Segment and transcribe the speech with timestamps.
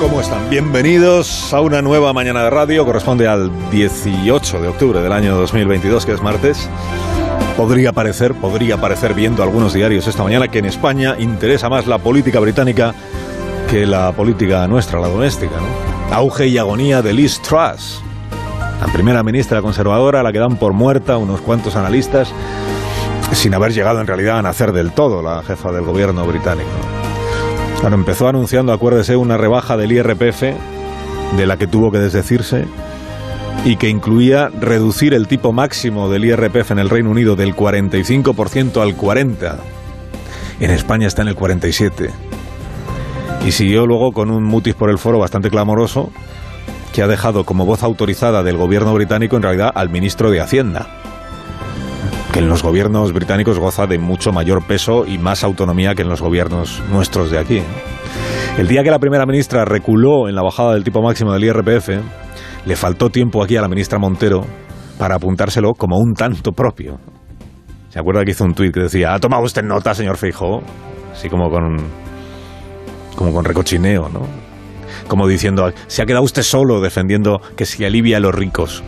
[0.00, 0.48] ¿Cómo están?
[0.48, 2.84] Bienvenidos a una nueva mañana de radio.
[2.84, 6.70] Corresponde al 18 de octubre del año 2022, que es martes.
[7.56, 11.98] Podría parecer, podría parecer viendo algunos diarios esta mañana que en España interesa más la
[11.98, 12.94] política británica
[13.68, 15.56] que la política nuestra, la doméstica.
[16.12, 18.00] Auge y agonía de Liz Truss,
[18.80, 22.32] la primera ministra conservadora, la que dan por muerta unos cuantos analistas,
[23.32, 26.97] sin haber llegado en realidad a nacer del todo la jefa del gobierno británico.
[27.80, 30.42] Bueno, empezó anunciando, acuérdese, una rebaja del IRPF,
[31.36, 32.66] de la que tuvo que desdecirse,
[33.64, 38.82] y que incluía reducir el tipo máximo del IRPF en el Reino Unido del 45%
[38.82, 39.56] al 40%.
[40.60, 42.10] En España está en el 47%.
[43.46, 46.10] Y siguió luego con un mutis por el foro bastante clamoroso,
[46.92, 51.07] que ha dejado como voz autorizada del gobierno británico en realidad al ministro de Hacienda
[52.32, 56.08] que en los gobiernos británicos goza de mucho mayor peso y más autonomía que en
[56.08, 57.62] los gobiernos nuestros de aquí.
[58.58, 61.88] El día que la primera ministra reculó en la bajada del tipo máximo del IRPF,
[62.66, 64.44] le faltó tiempo aquí a la ministra Montero
[64.98, 66.98] para apuntárselo como un tanto propio.
[67.88, 70.62] ¿Se acuerda que hizo un tuit que decía, ¿ha tomado usted nota, señor Feijóo?
[71.12, 71.76] Así como con,
[73.16, 74.20] como con recochineo, ¿no?
[75.06, 78.82] Como diciendo, se ha quedado usted solo defendiendo que se alivia a los ricos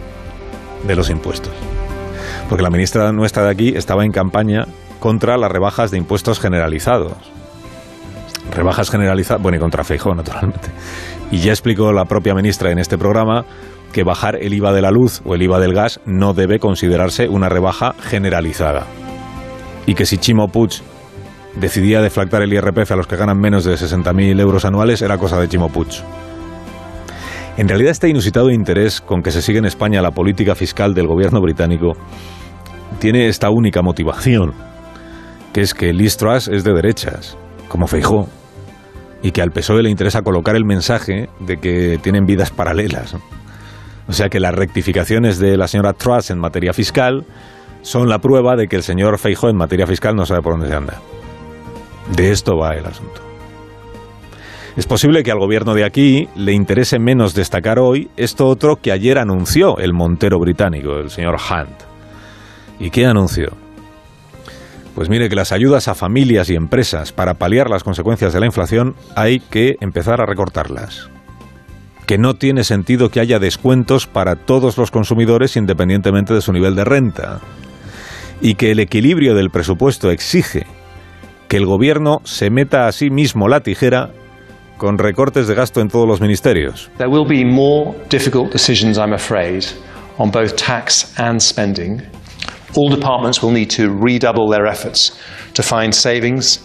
[0.86, 1.52] de los impuestos
[2.51, 4.67] porque la ministra nuestra de aquí estaba en campaña
[4.98, 7.12] contra las rebajas de impuestos generalizados.
[8.53, 10.69] Rebajas generalizadas, bueno, y contra Feijó, naturalmente.
[11.31, 13.45] Y ya explicó la propia ministra en este programa
[13.92, 17.29] que bajar el IVA de la luz o el IVA del gas no debe considerarse
[17.29, 18.85] una rebaja generalizada.
[19.87, 20.83] Y que si Chimo Puig
[21.55, 25.39] decidía deflactar el IRPF a los que ganan menos de 60.000 euros anuales, era cosa
[25.39, 26.03] de Chimo Puig.
[27.57, 31.07] En realidad, este inusitado interés con que se sigue en España la política fiscal del
[31.07, 31.92] gobierno británico
[32.98, 34.52] tiene esta única motivación,
[35.52, 37.36] que es que Liz Truss es de derechas,
[37.68, 38.28] como Feijó,
[39.23, 43.14] y que al PSOE le interesa colocar el mensaje de que tienen vidas paralelas.
[44.08, 47.24] O sea que las rectificaciones de la señora Truss en materia fiscal
[47.83, 50.68] son la prueba de que el señor Feijó en materia fiscal no sabe por dónde
[50.68, 51.00] se anda.
[52.14, 53.20] De esto va el asunto.
[54.77, 58.92] Es posible que al gobierno de aquí le interese menos destacar hoy esto otro que
[58.92, 61.89] ayer anunció el Montero británico, el señor Hunt.
[62.80, 63.52] ¿Y qué anunció?
[64.95, 68.46] Pues mire que las ayudas a familias y empresas para paliar las consecuencias de la
[68.46, 71.08] inflación hay que empezar a recortarlas.
[72.07, 76.74] Que no tiene sentido que haya descuentos para todos los consumidores independientemente de su nivel
[76.74, 77.41] de renta.
[78.41, 80.67] Y que el equilibrio del presupuesto exige
[81.48, 84.11] que el gobierno se meta a sí mismo la tijera
[84.79, 86.91] con recortes de gasto en todos los ministerios.
[92.77, 95.19] All departments will need to redouble their efforts
[95.55, 96.61] to find savings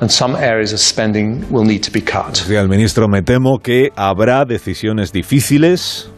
[0.00, 2.32] and some areas of spending will need to be cut.
[2.34, 6.10] Decía el ministro, me temo que habrá decisiones difíciles,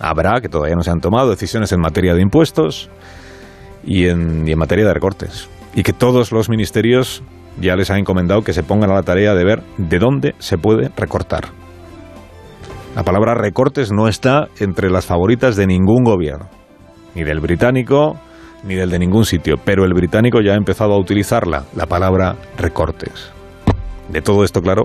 [0.00, 2.90] habrá, que todavía no se han tomado, decisiones en materia de impuestos
[3.84, 5.48] y en, y en materia de recortes.
[5.74, 7.22] Y que todos los ministerios
[7.60, 10.58] ya les ha encomendado que se pongan a la tarea de ver de dónde se
[10.58, 11.44] puede recortar.
[12.94, 16.48] La palabra recortes no está entre las favoritas de ningún gobierno,
[17.14, 18.18] ni del británico,
[18.64, 22.36] ni del de ningún sitio, pero el británico ya ha empezado a utilizarla, la palabra
[22.56, 23.32] recortes.
[24.08, 24.84] De todo esto, claro,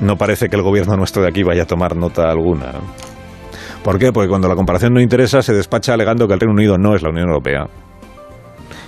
[0.00, 2.72] no parece que el gobierno nuestro de aquí vaya a tomar nota alguna.
[3.82, 4.12] ¿Por qué?
[4.12, 7.02] Porque cuando la comparación no interesa se despacha alegando que el Reino Unido no es
[7.02, 7.66] la Unión Europea,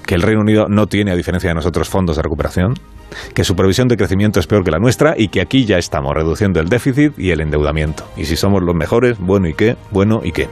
[0.06, 2.74] que el Reino Unido no tiene, a diferencia de nosotros, fondos de recuperación,
[3.34, 6.12] que su previsión de crecimiento es peor que la nuestra y que aquí ya estamos
[6.14, 8.04] reduciendo el déficit y el endeudamiento.
[8.16, 10.48] Y si somos los mejores, bueno y qué, bueno y qué.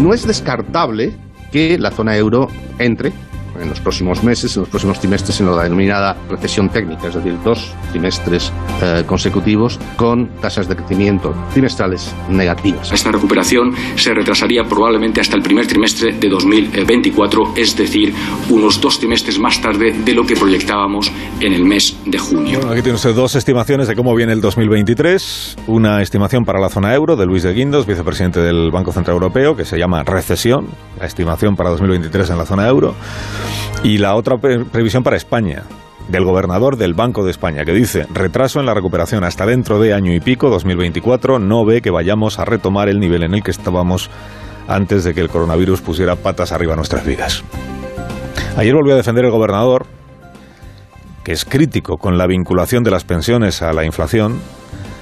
[0.00, 1.12] No es descartable
[1.52, 2.48] que la zona euro
[2.78, 3.12] entre
[3.60, 7.36] en los próximos meses, en los próximos trimestres, en la denominada recesión técnica, es decir,
[7.44, 8.52] dos trimestres
[8.82, 12.92] eh, consecutivos con tasas de crecimiento trimestrales negativas.
[12.92, 18.14] Esta recuperación se retrasaría probablemente hasta el primer trimestre de 2024, es decir,
[18.48, 22.58] unos dos trimestres más tarde de lo que proyectábamos en el mes de junio.
[22.58, 25.56] Bueno, aquí tiene usted dos estimaciones de cómo viene el 2023.
[25.66, 29.56] Una estimación para la zona euro de Luis de Guindos, vicepresidente del Banco Central Europeo,
[29.56, 30.66] que se llama recesión,
[30.98, 32.94] la estimación para 2023 en la zona euro.
[33.82, 35.62] Y la otra pre previsión para España,
[36.08, 39.94] del gobernador del Banco de España, que dice, retraso en la recuperación hasta dentro de
[39.94, 43.50] año y pico, 2024, no ve que vayamos a retomar el nivel en el que
[43.50, 44.10] estábamos
[44.68, 47.42] antes de que el coronavirus pusiera patas arriba a nuestras vidas.
[48.56, 49.86] Ayer volvió a defender el gobernador,
[51.24, 54.40] que es crítico con la vinculación de las pensiones a la inflación,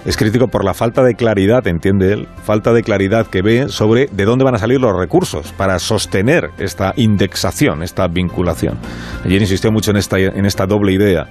[0.05, 4.07] es crítico por la falta de claridad, entiende él, falta de claridad que ve sobre
[4.07, 8.79] de dónde van a salir los recursos para sostener esta indexación, esta vinculación.
[9.25, 11.27] Ayer insistió mucho en esta, en esta doble idea.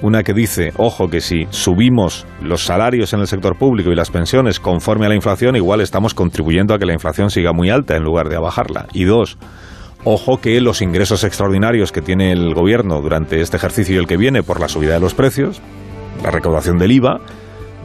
[0.00, 4.10] Una que dice, ojo, que si subimos los salarios en el sector público y las
[4.10, 7.96] pensiones conforme a la inflación, igual estamos contribuyendo a que la inflación siga muy alta
[7.96, 8.86] en lugar de a bajarla.
[8.92, 9.38] Y dos,
[10.04, 14.16] Ojo que los ingresos extraordinarios que tiene el gobierno durante este ejercicio y el que
[14.16, 15.60] viene por la subida de los precios,
[16.22, 17.20] la recaudación del IVA,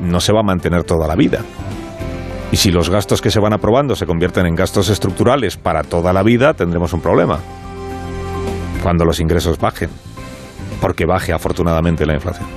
[0.04, 1.40] no se va a mantener toda la vida.
[2.52, 6.14] Y si los gastos que se van aprobando se convierten en gastos estructurales para toda
[6.14, 7.40] la vida, tendremos un problema.
[8.84, 9.90] Cuando los ingresos bajen.
[10.80, 12.48] Porque baje afortunadamente la inflación.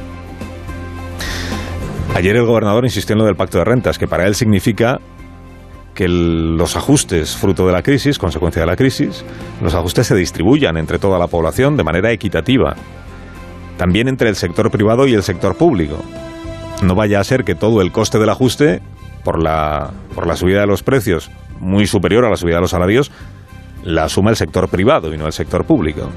[2.14, 5.00] Ayer el gobernador insistió en lo del pacto de rentas, que para él significa
[5.94, 9.24] que los ajustes fruto de la crisis, consecuencia de la crisis,
[9.62, 12.76] los ajustes se distribuyan entre toda la población de manera equitativa.
[13.78, 16.02] También entre el sector privado y el sector público.
[16.82, 18.82] No vaya a ser que todo el coste del ajuste,
[19.24, 21.30] por la, por la subida de los precios,
[21.60, 23.10] muy superior a la subida de los salarios,
[23.82, 26.10] la asuma el sector privado y no el sector público.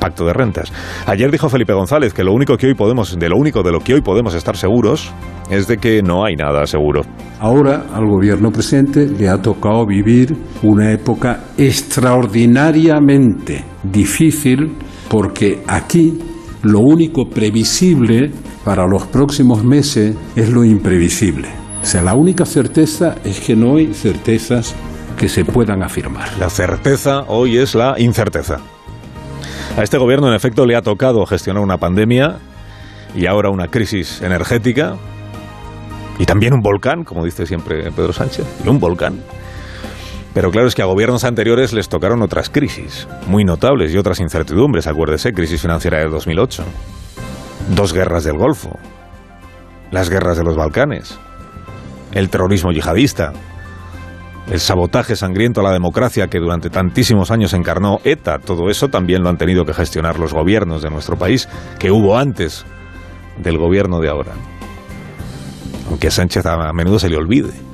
[0.00, 0.72] Pacto de rentas.
[1.06, 3.80] Ayer dijo Felipe González que lo único que hoy podemos, de lo único de lo
[3.80, 5.10] que hoy podemos estar seguros
[5.50, 7.02] es de que no hay nada seguro.
[7.40, 14.72] Ahora al gobierno presente le ha tocado vivir una época extraordinariamente difícil
[15.08, 16.18] porque aquí
[16.62, 18.30] lo único previsible
[18.64, 21.48] para los próximos meses es lo imprevisible.
[21.82, 24.74] O sea, la única certeza es que no hay certezas
[25.16, 26.28] que se puedan afirmar.
[26.38, 28.58] La certeza hoy es la incerteza.
[29.76, 32.38] A este gobierno, en efecto, le ha tocado gestionar una pandemia
[33.14, 34.96] y ahora una crisis energética
[36.18, 39.20] y también un volcán, como dice siempre Pedro Sánchez, y un volcán.
[40.36, 44.20] Pero claro es que a gobiernos anteriores les tocaron otras crisis, muy notables y otras
[44.20, 44.86] incertidumbres.
[44.86, 46.62] Acuérdese, crisis financiera de 2008,
[47.74, 48.78] dos guerras del Golfo,
[49.90, 51.18] las guerras de los Balcanes,
[52.12, 53.32] el terrorismo yihadista,
[54.50, 59.22] el sabotaje sangriento a la democracia que durante tantísimos años encarnó ETA, todo eso también
[59.22, 61.48] lo han tenido que gestionar los gobiernos de nuestro país,
[61.78, 62.66] que hubo antes
[63.38, 64.32] del gobierno de ahora.
[65.88, 67.65] Aunque a Sánchez a menudo se le olvide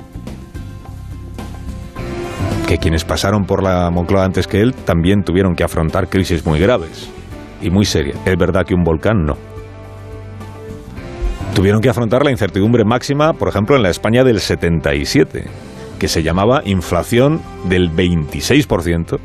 [2.73, 6.59] que quienes pasaron por la Moncloa antes que él también tuvieron que afrontar crisis muy
[6.59, 7.07] graves
[7.61, 8.17] y muy serias.
[8.25, 9.37] Es verdad que un volcán no.
[11.53, 15.45] Tuvieron que afrontar la incertidumbre máxima, por ejemplo, en la España del 77,
[15.99, 19.19] que se llamaba inflación del 26%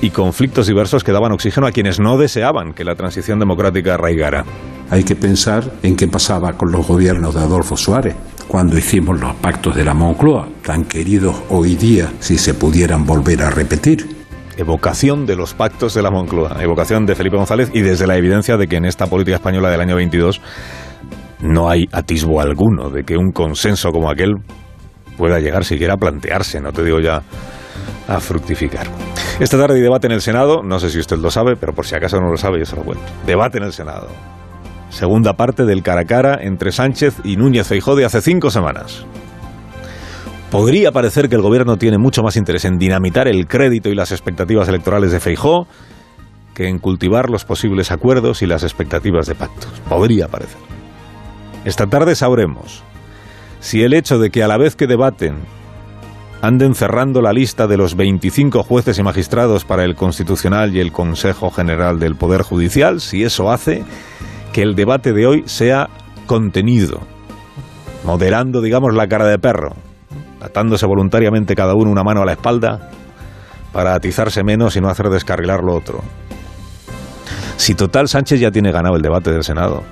[0.00, 4.46] y conflictos diversos que daban oxígeno a quienes no deseaban que la transición democrática arraigara.
[4.88, 8.16] Hay que pensar en qué pasaba con los gobiernos de Adolfo Suárez,
[8.52, 13.42] cuando hicimos los pactos de la Moncloa, tan queridos hoy día si se pudieran volver
[13.44, 14.06] a repetir
[14.58, 18.58] evocación de los pactos de la Moncloa, evocación de Felipe González y desde la evidencia
[18.58, 20.42] de que en esta política española del año 22
[21.40, 24.34] no hay atisbo alguno de que un consenso como aquel
[25.16, 27.22] pueda llegar siquiera a plantearse, no te digo ya
[28.06, 28.86] a fructificar.
[29.40, 31.86] Esta tarde hay debate en el Senado, no sé si usted lo sabe, pero por
[31.86, 33.04] si acaso no lo sabe, yo se lo cuento.
[33.24, 34.08] Debate en el Senado.
[34.92, 39.06] Segunda parte del cara a cara entre Sánchez y Núñez Feijóo de hace cinco semanas.
[40.50, 44.12] Podría parecer que el gobierno tiene mucho más interés en dinamitar el crédito y las
[44.12, 45.66] expectativas electorales de Feijóo
[46.54, 49.72] que en cultivar los posibles acuerdos y las expectativas de pactos.
[49.88, 50.60] Podría parecer.
[51.64, 52.84] Esta tarde sabremos
[53.60, 55.36] si el hecho de que a la vez que debaten
[56.42, 60.92] anden cerrando la lista de los 25 jueces y magistrados para el Constitucional y el
[60.92, 63.84] Consejo General del Poder Judicial, si eso hace
[64.52, 65.88] que el debate de hoy sea
[66.26, 67.00] contenido,
[68.04, 69.74] moderando, digamos, la cara de perro,
[70.40, 72.90] atándose voluntariamente cada uno una mano a la espalda
[73.72, 76.02] para atizarse menos y no hacer descarrilar lo otro.
[77.56, 79.82] Si total Sánchez ya tiene ganado el debate del Senado,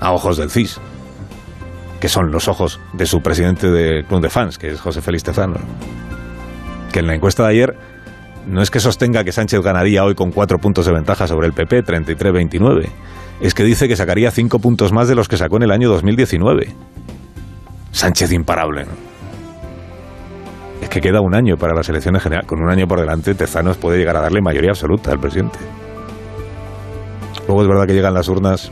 [0.00, 0.80] a ojos del CIS,
[2.00, 5.24] que son los ojos de su presidente de club de fans, que es José Félix
[5.24, 5.58] Tezano,
[6.92, 7.76] que en la encuesta de ayer
[8.46, 11.52] no es que sostenga que Sánchez ganaría hoy con cuatro puntos de ventaja sobre el
[11.52, 12.88] PP, 33-29,
[13.40, 15.88] es que dice que sacaría cinco puntos más de los que sacó en el año
[15.88, 16.74] 2019.
[17.92, 18.86] Sánchez imparable,
[20.80, 22.48] Es que queda un año para las elecciones generales.
[22.48, 25.58] Con un año por delante, Tezanos puede llegar a darle mayoría absoluta al presidente.
[27.46, 28.70] Luego es verdad que llegan las urnas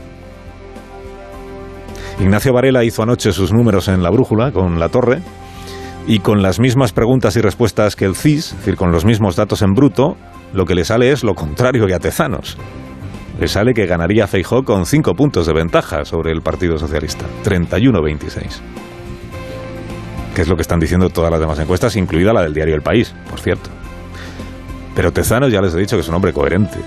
[2.19, 5.21] Ignacio Varela hizo anoche sus números en la brújula con la torre
[6.09, 9.35] y con las mismas preguntas y respuestas que el CIS, es decir, con los mismos
[9.35, 10.17] datos en bruto,
[10.53, 12.57] lo que le sale es lo contrario que a Tezanos.
[13.39, 18.59] le sale que ganaría Feijó con cinco puntos de ventaja sobre el Partido Socialista, 31-26.
[20.33, 22.81] Que es lo que están diciendo todas las demás encuestas, incluida la del diario El
[22.81, 23.69] País, por cierto.
[24.95, 26.79] Pero Tezanos ya les he dicho que es un hombre coherente.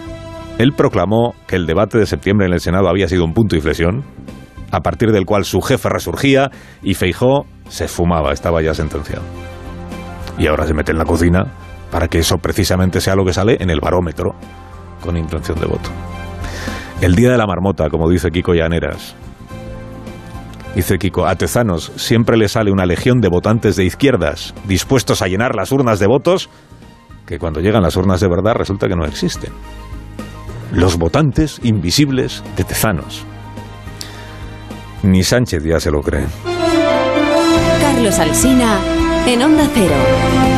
[0.59, 3.59] Él proclamó que el debate de septiembre en el Senado había sido un punto de
[3.59, 4.02] inflexión,
[4.73, 6.50] a partir del cual su jefe resurgía
[6.83, 9.23] y Feijó se fumaba, estaba ya sentenciado.
[10.38, 11.45] Y ahora se mete en la cocina
[11.90, 14.35] para que eso precisamente sea lo que sale en el barómetro
[15.02, 15.90] con intención de voto.
[17.00, 19.14] El día de la marmota, como dice Kiko Llaneras.
[20.75, 25.26] Dice Kiko, a Tezanos siempre le sale una legión de votantes de izquierdas dispuestos a
[25.26, 26.49] llenar las urnas de votos
[27.26, 29.52] que cuando llegan las urnas de verdad resulta que no existen.
[30.73, 33.25] Los votantes invisibles de Tezanos.
[35.02, 36.26] Ni Sánchez ya se lo cree.
[37.83, 38.79] Carlos Alsina
[39.27, 40.51] en Onda Cero.